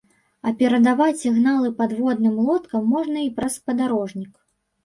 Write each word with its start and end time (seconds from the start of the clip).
А 0.47 0.51
перадаваць 0.61 1.17
сігналы 1.25 1.69
падводным 1.81 2.39
лодкам 2.47 2.89
можна 2.95 3.17
і 3.27 3.31
праз 3.37 3.59
спадарожнік. 3.61 4.33